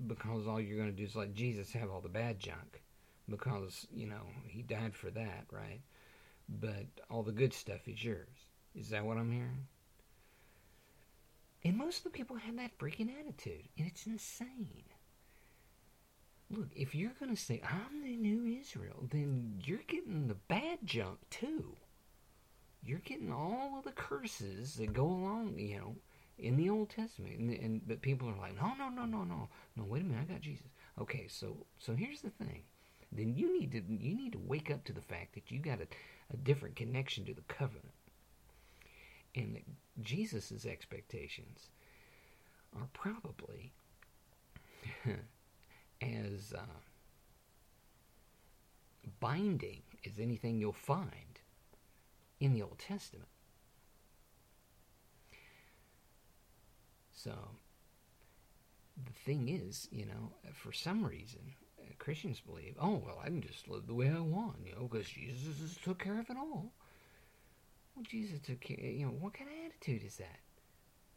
because 0.09 0.49
all 0.49 0.61
you're 0.61 0.79
going 0.79 0.90
to 0.90 0.96
do 0.96 1.05
is 1.05 1.14
let 1.14 1.33
Jesus 1.33 1.70
have 1.73 1.90
all 1.90 2.01
the 2.01 2.09
bad 2.09 2.40
junk 2.40 2.83
because 3.29 3.87
you 3.94 4.07
know 4.09 4.27
he 4.49 4.62
died 4.62 4.96
for 4.96 5.11
that, 5.11 5.44
right? 5.53 5.81
But 6.49 6.87
all 7.09 7.23
the 7.23 7.31
good 7.31 7.55
stuff 7.55 7.87
is 7.87 8.05
yours. 8.05 8.49
Is 8.75 8.88
that 8.88 9.05
what 9.05 9.16
I'm 9.16 9.31
hearing? 9.31 9.68
And 11.64 11.77
most 11.77 11.99
of 11.99 12.05
the 12.05 12.11
people 12.11 12.37
have 12.37 12.57
that 12.57 12.79
freaking 12.79 13.11
attitude, 13.20 13.68
and 13.77 13.87
it's 13.87 14.07
insane. 14.07 14.85
Look, 16.51 16.68
if 16.75 16.94
you're 16.94 17.12
going 17.20 17.35
to 17.35 17.40
say, 17.40 17.62
I'm 17.62 18.03
the 18.03 18.16
new 18.16 18.59
Israel, 18.61 19.07
then 19.11 19.61
you're 19.64 19.85
getting 19.87 20.27
the 20.27 20.35
bad 20.35 20.79
junk 20.85 21.18
too. 21.31 21.77
You're 22.83 23.01
getting 23.01 23.31
all 23.31 23.79
of 23.79 23.85
the 23.85 23.92
curses 23.92 24.75
that 24.77 24.92
go 24.92 25.05
along, 25.05 25.59
you 25.59 25.79
know, 25.79 25.96
in 26.38 26.57
the 26.57 26.70
Old 26.70 26.88
Testament. 26.88 27.38
And, 27.38 27.51
and 27.53 27.87
but 27.87 28.01
people 28.01 28.29
are 28.29 28.40
like, 28.40 28.57
no, 28.57 28.73
no, 28.79 28.88
no, 28.88 29.05
no, 29.05 29.23
no, 29.23 29.49
no. 29.77 29.85
Wait 29.85 30.03
a 30.03 30.05
minute, 30.05 30.27
I 30.29 30.33
got 30.33 30.40
Jesus. 30.40 30.66
Okay, 30.99 31.27
so 31.29 31.66
so 31.79 31.94
here's 31.94 32.23
the 32.23 32.31
thing. 32.31 32.62
Then 33.12 33.35
you 33.37 33.57
need 33.57 33.73
to 33.73 33.83
you 33.88 34.16
need 34.16 34.33
to 34.33 34.38
wake 34.38 34.70
up 34.70 34.83
to 34.85 34.92
the 34.92 35.01
fact 35.01 35.35
that 35.35 35.51
you 35.51 35.59
got 35.59 35.81
a, 35.81 35.87
a 36.33 36.37
different 36.38 36.75
connection 36.75 37.25
to 37.27 37.35
the 37.35 37.42
covenant 37.42 37.92
and 39.35 39.61
Jesus' 40.03 40.66
expectations 40.66 41.69
are 42.77 42.88
probably 42.93 43.73
as 46.03 46.53
uh, 46.57 46.61
binding 49.21 49.83
as 50.07 50.19
anything 50.19 50.59
you'll 50.59 50.73
find 50.73 51.40
in 52.40 52.55
the 52.55 52.62
Old 52.62 52.79
Testament. 52.79 53.29
So, 57.12 57.35
the 59.05 59.12
thing 59.12 59.49
is, 59.49 59.88
you 59.93 60.07
know, 60.07 60.33
for 60.55 60.73
some 60.73 61.05
reason, 61.05 61.40
uh, 61.79 61.93
Christians 61.99 62.40
believe, 62.40 62.77
oh, 62.81 63.03
well, 63.05 63.21
I 63.23 63.27
can 63.27 63.43
just 63.43 63.69
live 63.69 63.87
the 63.87 63.95
way 63.95 64.09
I 64.09 64.21
want, 64.21 64.57
you 64.64 64.73
know, 64.73 64.88
because 64.90 65.09
Jesus 65.09 65.77
took 65.85 65.99
care 65.99 66.19
of 66.19 66.31
it 66.31 66.37
all. 66.38 66.73
Well, 67.94 68.05
Jesus 68.09 68.40
took 68.40 68.61
care. 68.61 68.79
You 68.79 69.07
know, 69.07 69.12
what 69.12 69.35
kind 69.35 69.50
of 69.50 69.57
attitude 69.66 70.07
is 70.07 70.16
that? 70.16 70.40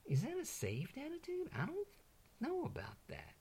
Is 0.06 0.24
that 0.24 0.38
a 0.42 0.46
saved 0.46 0.98
attitude? 0.98 1.50
I 1.56 1.66
don't 1.66 1.88
know 2.42 2.66
about 2.66 2.98
that. 3.08 3.34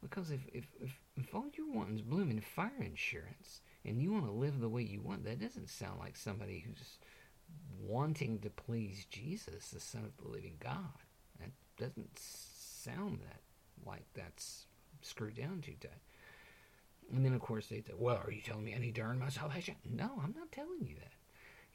Because 0.00 0.30
if 0.30 0.40
if 0.52 0.64
if, 0.80 0.98
if 1.16 1.34
all 1.34 1.46
you 1.54 1.70
want 1.70 1.94
is 1.94 2.00
blooming 2.00 2.40
fire 2.40 2.70
insurance, 2.80 3.60
and 3.84 4.00
you 4.00 4.12
want 4.12 4.26
to 4.26 4.32
live 4.32 4.60
the 4.60 4.68
way 4.68 4.82
you 4.82 5.00
want, 5.00 5.24
that 5.24 5.40
doesn't 5.40 5.68
sound 5.68 5.98
like 5.98 6.16
somebody 6.16 6.60
who's 6.66 6.98
wanting 7.80 8.38
to 8.40 8.50
please 8.50 9.06
Jesus, 9.10 9.70
the 9.70 9.80
Son 9.80 10.04
of 10.04 10.16
the 10.22 10.30
Living 10.30 10.56
God. 10.60 10.76
That 11.38 11.50
doesn't 11.78 12.18
sound 12.18 13.20
that 13.20 13.40
like 13.86 14.04
that's 14.14 14.66
screwed 15.02 15.36
down 15.36 15.60
too 15.60 15.74
tight. 15.80 15.90
And 17.12 17.24
then, 17.24 17.34
of 17.34 17.40
course, 17.40 17.66
they 17.66 17.80
say, 17.80 17.92
well, 17.96 18.22
are 18.24 18.30
you 18.30 18.40
telling 18.40 18.64
me 18.64 18.92
to 18.92 19.00
earn 19.00 19.18
my 19.18 19.30
salvation? 19.30 19.74
No, 19.84 20.20
I'm 20.22 20.34
not 20.36 20.52
telling 20.52 20.86
you 20.86 20.94
that. 20.96 21.12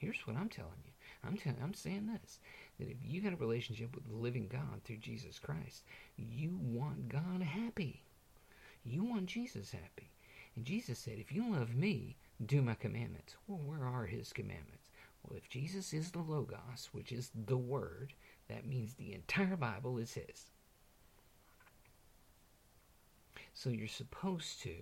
Here's 0.05 0.27
what 0.27 0.37
I'm 0.37 0.49
telling 0.49 0.83
you 0.85 0.91
I'm 1.23 1.35
t- 1.35 1.49
I'm 1.63 1.73
saying 1.73 2.05
this 2.05 2.39
that 2.77 2.91
if 2.91 2.97
you 3.03 3.21
got 3.21 3.33
a 3.33 3.37
relationship 3.37 3.95
with 3.95 4.07
the 4.07 4.15
living 4.15 4.47
God 4.47 4.83
through 4.83 4.97
Jesus 4.97 5.39
Christ, 5.39 5.83
you 6.15 6.59
want 6.61 7.09
God 7.09 7.41
happy. 7.41 8.03
You 8.83 9.03
want 9.03 9.25
Jesus 9.25 9.71
happy. 9.71 10.11
And 10.55 10.63
Jesus 10.63 10.99
said, 10.99 11.17
If 11.17 11.31
you 11.31 11.51
love 11.51 11.73
me, 11.73 12.17
do 12.45 12.61
my 12.61 12.75
commandments. 12.75 13.35
Well, 13.47 13.57
where 13.65 13.83
are 13.83 14.05
his 14.05 14.31
commandments? 14.31 14.91
Well, 15.23 15.37
if 15.37 15.49
Jesus 15.49 15.91
is 15.91 16.11
the 16.11 16.19
Logos, 16.19 16.89
which 16.91 17.11
is 17.11 17.31
the 17.47 17.57
Word, 17.57 18.13
that 18.47 18.67
means 18.67 18.93
the 18.93 19.15
entire 19.15 19.55
Bible 19.55 19.97
is 19.97 20.13
his. 20.13 20.51
So 23.55 23.71
you're 23.71 23.87
supposed 23.87 24.61
to 24.61 24.75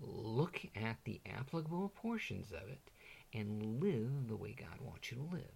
look 0.00 0.60
at 0.76 0.98
the 1.02 1.20
applicable 1.26 1.92
portions 1.96 2.52
of 2.52 2.68
it 2.68 2.92
and 3.32 3.80
live 3.82 4.28
the 4.28 4.36
way 4.36 4.54
God 4.58 4.80
wants 4.80 5.10
you 5.10 5.18
to 5.18 5.34
live. 5.34 5.52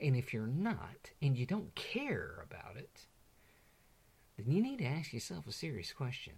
And 0.00 0.16
if 0.16 0.32
you're 0.32 0.46
not, 0.46 1.10
and 1.22 1.36
you 1.36 1.46
don't 1.46 1.74
care 1.74 2.42
about 2.42 2.76
it, 2.76 3.06
then 4.36 4.50
you 4.50 4.62
need 4.62 4.78
to 4.78 4.84
ask 4.84 5.12
yourself 5.12 5.46
a 5.46 5.52
serious 5.52 5.92
question. 5.92 6.34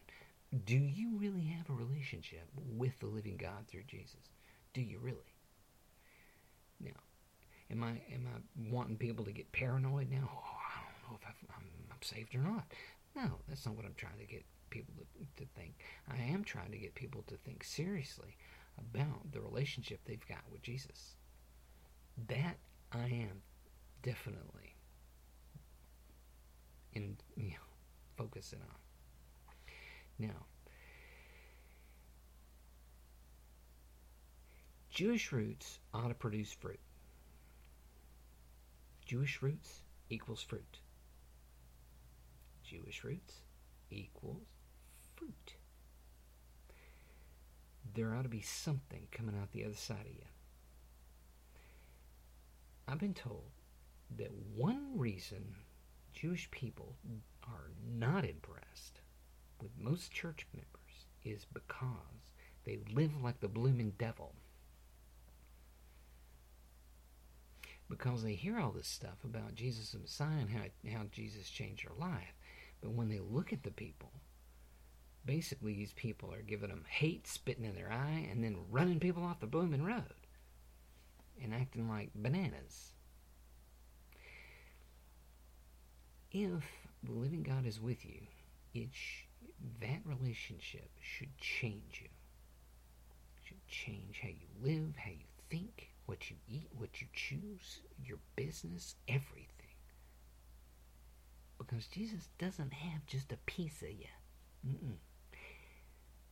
Do 0.65 0.77
you 0.77 1.17
really 1.17 1.45
have 1.45 1.69
a 1.71 1.73
relationship 1.73 2.47
with 2.55 2.99
the 3.01 3.07
living 3.07 3.37
God 3.37 3.67
through 3.67 3.85
Jesus? 3.89 4.31
Do 4.75 4.81
you 4.81 4.99
really? 4.99 5.35
Now, 6.81 7.01
am 7.71 7.83
I 7.83 8.01
am 8.13 8.29
I 8.33 8.71
wanting 8.71 8.97
people 8.97 9.25
to 9.25 9.33
get 9.33 9.51
paranoid 9.53 10.11
now? 10.11 10.31
Oh, 10.31 10.59
I 10.75 10.81
don't 11.03 11.13
know 11.13 11.19
if 11.21 11.27
I'm, 11.51 11.65
I'm 11.91 12.03
saved 12.03 12.35
or 12.35 12.41
not. 12.41 12.65
No, 13.17 13.39
that's 13.49 13.65
not 13.65 13.75
what 13.75 13.87
I'm 13.87 13.95
trying 13.97 14.19
to 14.19 14.27
get 14.27 14.45
people 14.71 14.95
to, 14.97 15.43
to 15.43 15.49
think. 15.57 15.75
I 16.09 16.19
am 16.19 16.45
trying 16.45 16.71
to 16.71 16.79
get 16.79 16.95
people 16.95 17.25
to 17.29 17.37
think 17.37 17.65
seriously 17.65 18.37
about 18.79 19.33
the 19.33 19.41
relationship 19.41 20.01
they've 20.05 20.27
got 20.29 20.43
with 20.51 20.63
Jesus. 20.63 21.17
That 22.29 22.57
I 22.93 23.05
am 23.05 23.43
definitely 24.03 24.75
in 26.95 27.17
you 27.37 27.51
know, 27.51 27.57
focusing 28.17 28.61
on. 28.61 28.77
Now, 30.19 30.47
Jewish 34.91 35.31
roots 35.31 35.79
ought 35.93 36.09
to 36.09 36.15
produce 36.15 36.53
fruit. 36.53 36.81
Jewish 39.05 39.43
roots 39.43 39.83
equals 40.09 40.43
fruit. 40.43 40.81
Jewish 42.65 43.05
roots 43.05 43.35
equals 43.91 44.47
fruit. 45.15 45.55
There 47.97 48.15
ought 48.15 48.25
to 48.25 48.29
be 48.29 48.43
something 48.43 49.09
coming 49.11 49.35
out 49.41 49.53
the 49.53 49.65
other 49.65 49.75
side 49.75 50.05
of 50.05 50.13
you. 50.13 50.27
I've 52.87 52.99
been 52.99 53.15
told 53.15 53.51
that 54.19 54.31
one 54.55 54.99
reason 54.99 55.55
Jewish 56.13 56.51
people 56.51 56.97
are 57.43 57.71
not 57.99 58.27
impressed 58.27 59.01
with 59.63 59.71
most 59.79 60.13
church 60.13 60.47
members 60.53 61.07
is 61.25 61.47
because 61.47 62.33
they 62.65 62.81
live 62.93 63.23
like 63.23 63.41
the 63.41 63.49
blooming 63.49 63.95
devil. 63.99 64.35
Because 67.89 68.23
they 68.23 68.35
hear 68.35 68.61
all 68.61 68.73
this 68.73 68.89
stuff 68.89 69.25
about 69.25 69.55
Jesus 69.55 69.93
the 69.93 69.99
Messiah 69.99 70.41
and 70.41 70.51
how, 70.51 70.65
how 70.93 71.05
Jesus 71.11 71.49
changed 71.49 71.87
their 71.87 71.97
life. 71.99 72.35
But 72.83 72.91
when 72.91 73.09
they 73.09 73.21
look 73.21 73.55
at 73.55 73.63
the 73.63 73.71
people, 73.71 74.11
basically 75.27 75.75
these 75.75 75.93
people 75.93 76.33
are 76.33 76.43
giving 76.43 76.71
them 76.71 76.85
hate, 76.89 77.27
spitting 77.27 77.65
in 77.65 77.75
their 77.75 77.93
eye, 77.93 78.29
and 78.31 78.43
then 78.43 78.57
running 78.71 79.01
people 79.01 79.25
off 79.25 79.41
the 79.41 79.47
blooming 79.47 79.85
road 79.85 80.05
and 81.43 81.53
acting 81.53 81.89
like 81.89 82.11
bananas. 82.15 82.93
If 86.33 86.65
the 87.03 87.13
living 87.13 87.43
God 87.43 87.67
is 87.67 87.81
with 87.81 88.05
you, 88.05 88.21
it 88.75 88.89
sh- 88.93 89.25
that 89.81 90.01
relationship 90.05 90.91
should 91.01 91.37
change 91.39 92.03
you. 92.03 92.09
It 93.37 93.49
should 93.49 93.67
change 93.69 94.21
how 94.23 94.29
you 94.29 94.49
live, 94.63 94.95
how 94.97 95.11
you 95.11 95.27
think, 95.51 95.91
what 96.07 96.31
you 96.31 96.37
eat, 96.49 96.69
what 96.77 97.01
you 97.01 97.07
choose, 97.13 97.81
your 98.05 98.19
business, 98.37 98.97
everything. 99.09 99.51
Because 101.59 101.87
Jesus 101.87 102.29
doesn't 102.39 102.73
have 102.73 103.07
just 103.07 103.33
a 103.33 103.39
piece 103.47 103.83
of 103.83 103.91
you. 103.91 104.07
Mm-mm. 104.67 104.97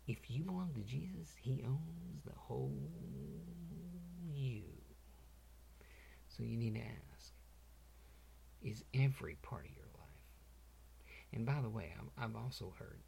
If 0.06 0.30
you 0.30 0.44
belong 0.44 0.70
to 0.74 0.80
Jesus, 0.82 1.34
He 1.40 1.62
owns 1.66 2.22
the 2.24 2.32
whole 2.36 2.90
you. 4.32 4.62
So 6.28 6.42
you 6.42 6.56
need 6.56 6.74
to 6.74 6.80
ask 6.80 7.32
Is 8.62 8.84
every 8.94 9.36
part 9.42 9.64
of 9.64 9.70
your 9.74 9.86
life? 9.94 10.00
And 11.32 11.46
by 11.46 11.60
the 11.62 11.70
way, 11.70 11.92
I've 12.18 12.36
also 12.36 12.74
heard 12.78 13.00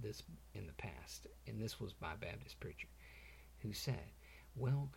this 0.00 0.22
in 0.54 0.66
the 0.66 0.72
past, 0.74 1.26
and 1.46 1.60
this 1.60 1.80
was 1.80 1.92
by 1.92 2.12
a 2.14 2.16
Baptist 2.16 2.60
preacher 2.60 2.88
who 3.58 3.72
said, 3.72 4.10
Well, 4.56 4.90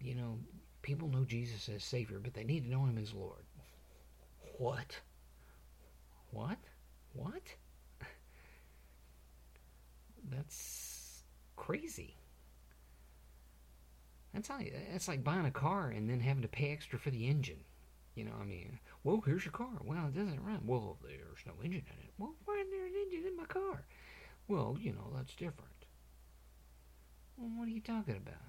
you 0.00 0.14
know, 0.14 0.38
people 0.82 1.08
know 1.08 1.24
Jesus 1.24 1.68
as 1.68 1.84
Savior, 1.84 2.18
but 2.18 2.34
they 2.34 2.44
need 2.44 2.64
to 2.64 2.70
know 2.70 2.84
Him 2.84 2.98
as 2.98 3.12
Lord. 3.14 3.44
What? 4.58 5.00
What? 6.30 6.58
What? 7.12 7.54
That's 10.30 10.87
crazy. 11.58 12.14
That's 14.32 14.48
like 14.48 14.72
that's 14.92 15.08
like 15.08 15.24
buying 15.24 15.46
a 15.46 15.50
car 15.50 15.88
and 15.90 16.08
then 16.08 16.20
having 16.20 16.42
to 16.42 16.48
pay 16.48 16.70
extra 16.70 16.98
for 16.98 17.10
the 17.10 17.26
engine. 17.26 17.64
You 18.14 18.24
know, 18.24 18.34
I 18.40 18.44
mean, 18.44 18.78
well, 19.04 19.22
here's 19.24 19.44
your 19.44 19.52
car. 19.52 19.78
Well, 19.84 20.06
it 20.06 20.14
doesn't 20.14 20.44
run. 20.44 20.60
Well, 20.64 20.98
there's 21.02 21.44
no 21.46 21.52
engine 21.62 21.84
in 21.86 22.04
it. 22.04 22.12
Well, 22.18 22.34
why 22.44 22.56
isn't 22.60 22.70
there 22.70 22.86
an 22.86 22.92
engine 23.04 23.28
in 23.28 23.36
my 23.36 23.44
car? 23.44 23.84
Well, 24.48 24.76
you 24.80 24.92
know, 24.92 25.12
that's 25.14 25.34
different. 25.34 25.86
Well, 27.36 27.50
what 27.56 27.68
are 27.68 27.70
you 27.70 27.80
talking 27.80 28.16
about? 28.16 28.42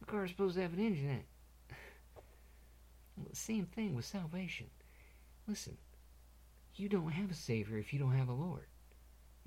The 0.00 0.06
car 0.06 0.24
is 0.24 0.30
supposed 0.30 0.56
to 0.56 0.62
have 0.62 0.72
an 0.72 0.80
engine 0.80 1.06
in 1.06 1.16
it. 1.16 1.26
Well, 3.16 3.26
the 3.28 3.36
same 3.36 3.66
thing 3.66 3.94
with 3.94 4.06
salvation. 4.06 4.70
Listen, 5.46 5.76
you 6.76 6.88
don't 6.88 7.10
have 7.10 7.30
a 7.30 7.34
savior 7.34 7.76
if 7.76 7.92
you 7.92 7.98
don't 7.98 8.16
have 8.16 8.28
a 8.28 8.32
Lord. 8.32 8.69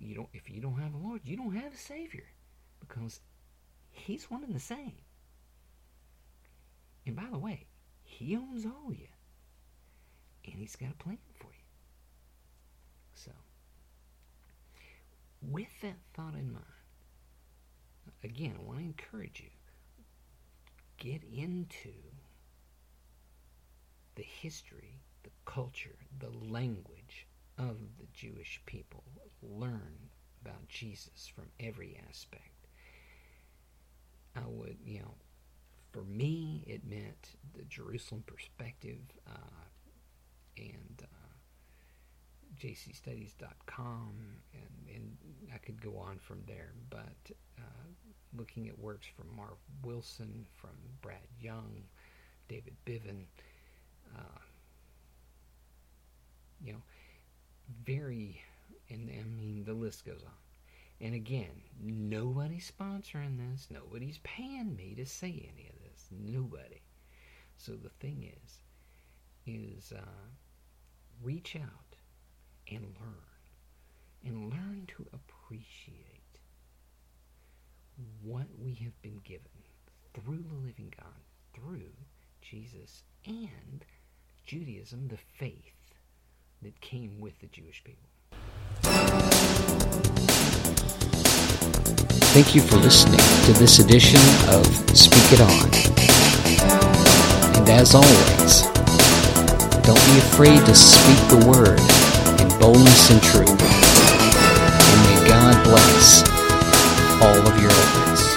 You 0.04 0.16
don't 0.16 0.30
if 0.34 0.50
you 0.50 0.62
don't 0.62 0.80
have 0.80 0.94
a 0.94 0.98
Lord, 0.98 1.22
you 1.24 1.38
don't 1.38 1.56
have 1.56 1.74
a 1.74 1.78
savior 1.78 2.26
because 2.80 3.22
he's 3.92 4.30
one 4.30 4.44
and 4.44 4.54
the 4.54 4.60
same. 4.60 4.96
And 7.06 7.16
by 7.16 7.28
the 7.32 7.38
way, 7.38 7.68
he 8.04 8.36
owns 8.36 8.66
all 8.66 8.90
of 8.90 8.98
you. 8.98 9.08
And 10.46 10.56
he's 10.56 10.76
got 10.76 10.92
a 10.92 11.04
plan 11.04 11.18
for 11.40 11.48
you. 11.48 11.64
So, 13.16 13.32
with 15.42 15.70
that 15.82 15.98
thought 16.14 16.34
in 16.34 16.52
mind, 16.52 16.66
again, 18.24 18.56
I 18.60 18.64
want 18.64 18.80
to 18.80 18.86
encourage 18.86 19.40
you 19.42 19.50
get 20.98 21.22
into 21.34 21.92
the 24.16 24.24
history, 24.24 25.00
the 25.24 25.30
culture, 25.46 25.98
the 26.20 26.30
language 26.30 27.03
of 27.58 27.78
the 28.00 28.08
Jewish 28.14 28.62
people. 28.66 29.04
Learn 29.42 30.10
about 30.44 30.68
Jesus 30.68 31.32
from 31.34 31.46
every 31.60 31.98
aspect. 32.10 32.68
I 34.36 34.48
would, 34.48 34.78
you 34.86 35.00
know, 35.00 35.14
for 35.92 36.04
me, 36.04 36.64
it 36.66 36.82
meant 36.88 37.36
the 37.56 37.64
Jerusalem 37.66 38.24
perspective 38.26 38.98
uh, 39.28 39.66
and 40.58 41.04
uh, 41.04 41.24
jcstudies.com, 42.60 44.14
and, 44.54 44.96
and 44.96 45.18
I 45.54 45.58
could 45.60 45.82
go 45.82 45.98
on 45.98 46.18
from 46.18 46.42
there. 46.48 46.72
But 46.90 47.36
uh, 47.60 47.88
looking 48.36 48.68
at 48.68 48.78
works 48.80 49.06
from 49.16 49.36
Marv 49.36 49.58
Wilson, 49.84 50.46
from 50.54 50.72
Brad 51.02 51.28
Young, 51.40 51.84
David 52.48 52.76
Bivin, 52.86 53.26
uh, 54.16 54.40
you 56.64 56.74
know, 56.74 56.82
very, 57.86 58.42
and 58.90 59.10
I 59.10 59.24
mean, 59.24 59.64
the 59.66 59.74
list 59.74 60.06
goes 60.06 60.24
on. 60.24 60.32
And 61.02 61.16
again, 61.16 61.62
nobody's 61.82 62.72
sponsoring 62.72 63.38
this. 63.38 63.68
Nobody's 63.70 64.20
paying 64.24 64.76
me 64.76 64.94
to 64.96 65.06
say 65.06 65.30
any 65.54 65.68
of 65.68 65.76
this. 65.82 66.08
Nobody. 66.12 66.82
So 67.58 67.74
the 67.74 67.90
thing 67.90 68.32
is, 68.44 68.60
is 69.46 69.92
uh, 69.92 70.02
reach 71.22 71.56
out 71.56 71.96
and 72.72 72.84
learn. 73.00 73.16
And 74.26 74.52
learn 74.52 74.88
to 74.96 75.06
appreciate 75.12 76.40
what 78.22 78.48
we 78.58 78.74
have 78.76 79.00
been 79.02 79.20
given 79.26 79.42
through 80.14 80.44
the 80.48 80.66
living 80.66 80.94
God, 80.98 81.24
through 81.54 81.92
Jesus 82.42 83.04
and 83.26 83.84
Judaism, 84.46 85.10
the 85.10 85.18
faith 85.18 85.83
that 86.64 86.80
came 86.82 87.20
with 87.20 87.38
the 87.40 87.48
Jewish 87.48 87.84
people. 87.84 88.10
Thank 92.34 92.56
you 92.56 92.62
for 92.62 92.78
listening 92.78 93.20
to 93.46 93.54
this 93.60 93.80
edition 93.80 94.20
of 94.50 94.66
Speak 94.98 95.22
It 95.32 95.42
On. 95.42 95.70
And 97.60 97.70
as 97.70 97.94
always, 97.94 98.64
don't 99.86 100.04
be 100.08 100.18
afraid 100.18 100.66
to 100.66 100.74
speak 100.74 101.20
the 101.30 101.46
word 101.48 101.80
in 102.42 102.48
boldness 102.60 103.12
and 103.12 103.22
truth. 103.22 103.62
And 104.90 105.00
may 105.06 105.28
God 105.28 105.64
bless 105.64 106.24
all 107.22 107.48
of 107.48 107.62
your 107.62 107.72
efforts. 107.72 108.33